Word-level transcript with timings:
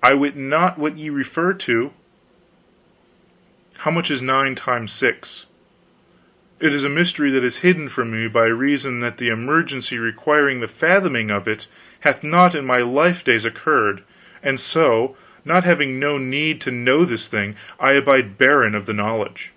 "I 0.00 0.14
wit 0.14 0.36
not 0.36 0.78
what 0.78 0.96
ye 0.96 1.10
refer 1.10 1.52
to." 1.52 1.92
"How 3.78 3.90
much 3.90 4.08
is 4.08 4.22
9 4.22 4.54
times 4.54 4.92
6?" 4.92 5.46
"It 6.60 6.72
is 6.72 6.84
a 6.84 6.88
mystery 6.88 7.32
that 7.32 7.42
is 7.42 7.56
hidden 7.56 7.88
from 7.88 8.12
me 8.12 8.28
by 8.28 8.44
reason 8.44 9.00
that 9.00 9.16
the 9.18 9.26
emergency 9.28 9.98
requiring 9.98 10.60
the 10.60 10.68
fathoming 10.68 11.32
of 11.32 11.48
it 11.48 11.66
hath 12.02 12.22
not 12.22 12.54
in 12.54 12.64
my 12.64 12.78
life 12.78 13.24
days 13.24 13.44
occurred, 13.44 14.04
and 14.40 14.60
so, 14.60 15.16
not 15.44 15.64
having 15.64 15.98
no 15.98 16.16
need 16.16 16.60
to 16.60 16.70
know 16.70 17.04
this 17.04 17.26
thing, 17.26 17.56
I 17.80 17.94
abide 17.94 18.38
barren 18.38 18.76
of 18.76 18.86
the 18.86 18.94
knowledge." 18.94 19.50